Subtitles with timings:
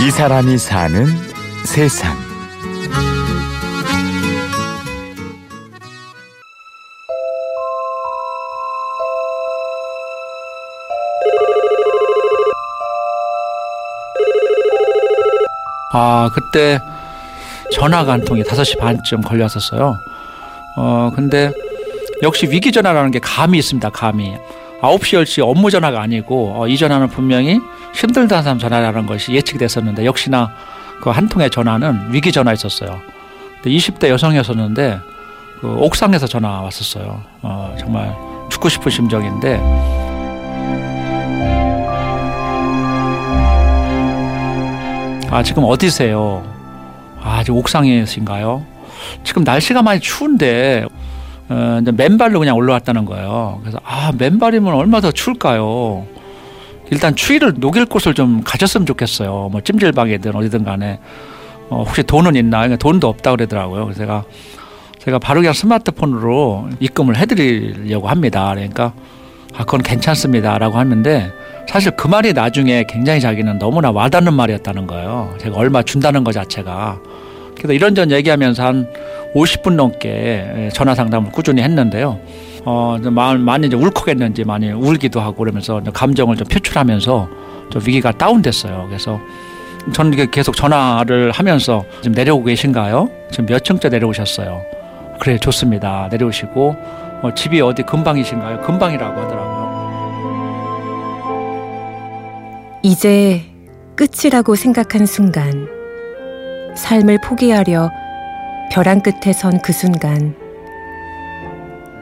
[0.00, 1.06] 이 사람이 사는
[1.64, 2.16] 세상.
[15.92, 16.78] 아, 그때
[17.72, 19.98] 전화가 한 통이 5시 반쯤 걸렸었어요.
[20.76, 21.50] 어, 근데
[22.22, 23.90] 역시 위기 전화라는 게 감이 있습니다.
[23.90, 24.36] 감이.
[24.80, 27.58] 9시, 10시 업무 전화가 아니고 어, 이 전화는 분명히
[27.94, 30.52] 힘들다는 사람 전화라는 것이 예측이 됐었는데 역시나
[31.00, 33.00] 그 한 통의 전화는 위기 전화였었어요.
[33.64, 34.98] 20대 여성이었었는데
[35.60, 37.22] 그 옥상에서 전화 왔었어요.
[37.42, 38.14] 어, 정말
[38.50, 39.58] 죽고 싶은 심정인데
[45.30, 46.42] 아 지금 어디세요?
[47.22, 48.64] 아 지금 옥상이신가요?
[49.24, 50.84] 지금 날씨가 많이 추운데
[51.48, 53.58] 어, 이제 맨발로 그냥 올라왔다는 거예요.
[53.62, 56.06] 그래서 아 맨발이면 얼마 더 추울까요?
[56.90, 59.48] 일단 추위를 녹일 곳을 좀 가졌으면 좋겠어요.
[59.50, 61.00] 뭐 찜질방이든 어디든 간에
[61.70, 62.58] 어, 혹시 돈은 있나?
[62.58, 63.84] 그러니까 돈도 없다 그러더라고요.
[63.84, 64.24] 그래서 제가
[64.98, 68.50] 제가 바로 그냥 스마트폰으로 입금을 해드리려고 합니다.
[68.54, 68.92] 그러니까
[69.54, 71.32] 아 그건 괜찮습니다라고 하는데
[71.68, 75.34] 사실 그 말이 나중에 굉장히 자기는 너무나 와닿는 말이었다는 거예요.
[75.38, 77.00] 제가 얼마 준다는 것 자체가.
[77.56, 78.88] 그래서 이런저런 얘기하면서 한
[79.34, 82.18] 50분 넘게 전화 상담을 꾸준히 했는데요.
[82.64, 87.28] 어, 마음 많이 이제 울컥했는지 많이 울기도 하고 그러면서 감정을 좀 표출하면서
[87.70, 88.86] 좀 위기가 다운됐어요.
[88.88, 89.20] 그래서
[89.92, 93.08] 저는 이게 계속 전화를 하면서 지금 내려오고 계신가요?
[93.30, 94.62] 지금 몇 층째 내려오셨어요?
[95.20, 96.08] 그래 좋습니다.
[96.10, 96.76] 내려오시고
[97.22, 98.60] 어, 집이 어디 근방이신가요?
[98.60, 99.58] 근방이라고 하더라고요.
[102.82, 103.42] 이제
[103.96, 105.68] 끝이라고 생각한 순간
[106.76, 107.90] 삶을 포기하려
[108.70, 110.34] 벼랑 끝에 선 그 순간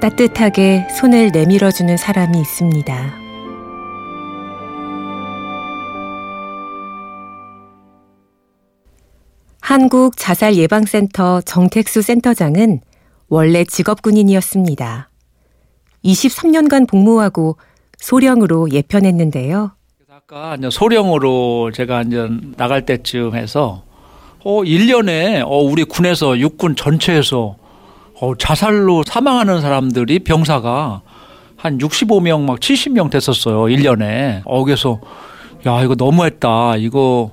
[0.00, 3.14] 따뜻하게 손을 내밀어주는 사람이 있습니다.
[9.60, 12.80] 한국 자살 예방센터 정택수 센터장은
[13.28, 15.10] 원래 직업 군인이었습니다.
[16.04, 17.58] 23년간 복무하고
[17.98, 19.72] 소령으로 예편했는데요.
[20.10, 23.84] 아까 소령으로 제가 이제 나갈 때쯤 해서
[24.50, 27.56] 어 1년에 어 우리 군에서 육군 전체에서
[28.18, 31.02] 어 자살로 사망하는 사람들이 병사가
[31.54, 33.64] 한 65명 막 70명 됐었어요.
[33.64, 34.40] 1년에.
[34.46, 35.02] 어 그래서
[35.66, 36.76] 야 이거 너무했다.
[36.78, 37.32] 이거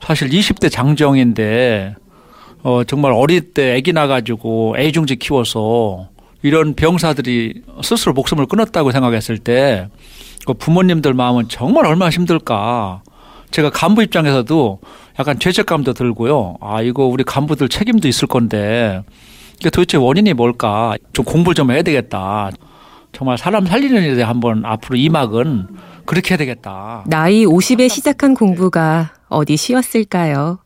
[0.00, 1.94] 사실 20대 장정인데
[2.62, 6.08] 어 정말 어릴 때 아기 나가지고 애중지 키워서
[6.40, 13.02] 이런 병사들이 스스로 목숨을 끊었다고 생각했을 때그 부모님들 마음은 정말 얼마나 힘들까.
[13.50, 14.80] 제가 간부 입장에서도
[15.18, 16.56] 약간 죄책감도 들고요.
[16.60, 19.02] 아, 이거 우리 간부들 책임도 있을 건데
[19.58, 20.96] 이게 도대체 원인이 뭘까?
[21.12, 22.50] 좀 공부를 좀 해야 되겠다.
[23.12, 25.66] 정말 사람 살리는 일에 한번 앞으로 이막은
[26.04, 27.04] 그렇게 해야 되겠다.
[27.06, 30.58] 나이 50에 시작한 공부가 어디 쉬었을까요?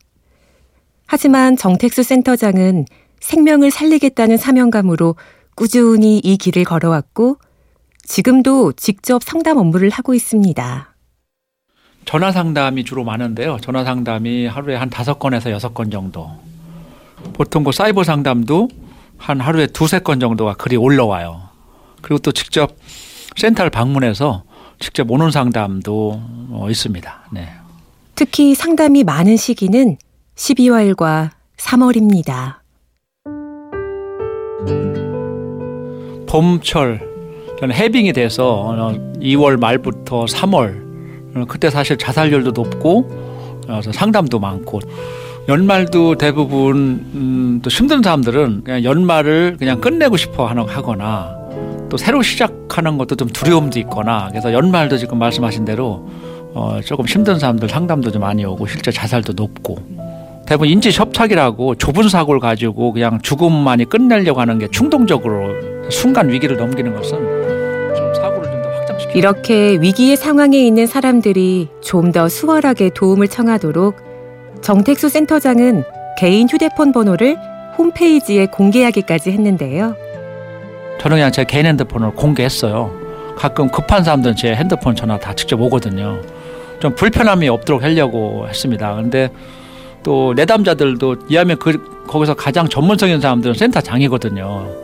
[1.05, 2.85] 하지만 정택수 센터장은
[3.19, 5.15] 생명을 살리겠다는 사명감으로
[5.55, 7.37] 꾸준히 이 길을 걸어왔고
[8.03, 10.92] 지금도 직접 상담 업무를 하고 있습니다.
[12.05, 13.57] 전화 상담이 주로 많은데요.
[13.61, 16.29] 전화 상담이 하루에 한 다섯 건에서 여섯 건 정도.
[17.33, 18.69] 보통 그 사이버 상담도
[19.17, 21.41] 한 하루에 두세 건 정도가 글이 올라와요.
[22.01, 22.75] 그리고 또 직접
[23.35, 24.43] 센터를 방문해서
[24.79, 26.21] 직접 오는 상담도
[26.51, 27.29] 어, 있습니다.
[27.31, 27.49] 네.
[28.15, 29.97] 특히 상담이 많은 시기는
[30.35, 32.57] 12월과 3월입니다.
[36.27, 37.13] 봄철
[37.59, 40.82] 저는 해빙이 돼서 2월 말부터 3월
[41.47, 43.09] 그때 사실 자살률도 높고
[43.65, 44.79] 그래서 상담도 많고
[45.47, 51.37] 연말도 대부분 음, 또 힘든 사람들은 그냥 연말을 그냥 끝내고 싶어 하는 하거나
[51.89, 56.07] 또 새로 시작하는 것도 좀 두려움도 있거나 그래서 연말도 지금 말씀하신 대로
[56.53, 59.77] 어, 조금 힘든 사람들 상담도 좀 많이 오고 실제 자살도 높고
[60.45, 65.53] 대부분 인지 협착이라고 좁은 사고를 가지고 그냥 죽음만이 끝내려고 하는 게 충동적으로
[65.89, 67.42] 순간 위기를 넘기는 것은
[69.15, 73.95] 이렇게 위기의 상황에 있는 사람들이 좀 더 수월하게 도움을 청하도록
[74.61, 75.83] 정택수 센터장은
[76.17, 77.37] 개인 휴대폰 번호를
[77.77, 79.95] 홈페이지에 공개하기까지 했는데요.
[80.99, 82.91] 저는 그냥 제 개인 핸드폰을 공개했어요.
[83.35, 86.19] 가끔 급한 사람들은 제 핸드폰 전화 다 직접 오거든요.
[86.79, 88.93] 좀 불편함이 없도록 하려고 했습니다.
[88.95, 89.29] 근데
[90.03, 92.67] 또 내담자들도 이하면 그 거기서 가장
[93.07, 94.82] 있는 사람들은 센터장이거든요.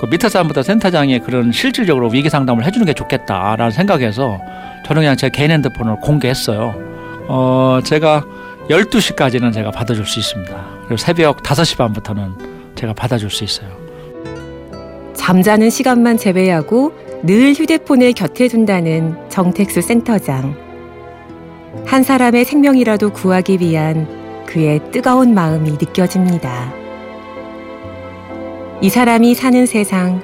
[0.00, 4.40] 그 밑에 사람보다 센터장이 그런 실질적으로 위기 상담을 해주는 게 좋겠다라는 생각에서
[4.86, 6.74] 저는 그냥 제 개인 핸드폰을 공개했어요.
[7.28, 8.24] 어, 제가
[8.70, 10.56] 12시까지는 제가 받아줄 수 있습니다.
[10.84, 12.32] 그리고 새벽 5시 반부터는
[12.76, 13.68] 제가 받아줄 수 있어요.
[15.12, 20.56] 잠자는 시간만 제외하고 늘 휴대폰을 곁에 둔다는 정택수 센터장.
[21.84, 26.72] 한 사람의 생명이라도 구하기 위한 그의 뜨거운 마음이 느껴집니다.
[28.82, 30.22] 이 사람이 사는 세상.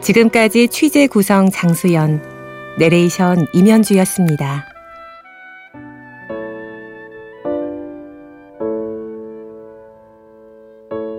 [0.00, 2.22] 지금까지 취재 구성 장수연,
[2.78, 4.66] 내레이션 임현주였습니다.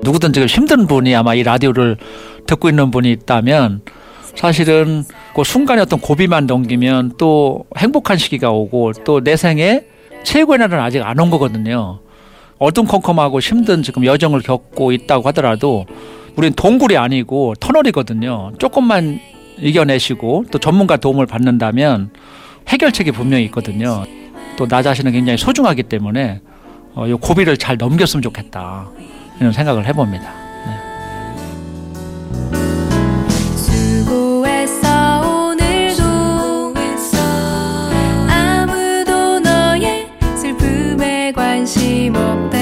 [0.03, 1.97] 누구든 지금 힘든 분이 아마 이 라디오를
[2.47, 3.81] 듣고 있는 분이 있다면
[4.35, 5.03] 사실은
[5.35, 9.85] 그 순간에 어떤 고비만 넘기면 또 행복한 시기가 오고 또 내 생에
[10.23, 11.99] 최고의 날은 아직 안 온 거거든요.
[12.57, 15.85] 어둠컴컴하고 힘든 지금 여정을 겪고 있다고 하더라도
[16.35, 18.53] 우린 동굴이 아니고 터널이거든요.
[18.57, 19.19] 조금만
[19.59, 22.11] 이겨내시고 또 전문가 도움을 받는다면
[22.67, 24.03] 해결책이 분명히 있거든요.
[24.57, 26.41] 또 나 자신은 굉장히 소중하기 때문에
[26.93, 28.89] 어, 이 고비를 잘 넘겼으면 좋겠다.
[29.39, 30.41] 이런 생각을 해봅니다.
[41.65, 42.60] 수